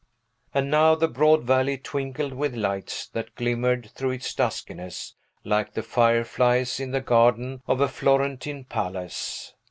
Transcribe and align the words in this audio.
And 0.51 0.71
now 0.71 0.95
the 0.95 1.07
broad 1.07 1.43
valley 1.43 1.77
twinkled 1.77 2.33
with 2.33 2.55
lights, 2.55 3.05
that 3.09 3.35
glimmered 3.35 3.91
through 3.91 4.09
its 4.13 4.33
duskiness 4.33 5.13
like 5.43 5.73
the 5.75 5.83
fireflies 5.83 6.79
in 6.79 6.89
the 6.89 7.01
garden 7.01 7.61
of 7.67 7.79
a 7.81 7.87
Florentine 7.87 8.63
palace. 8.63 9.53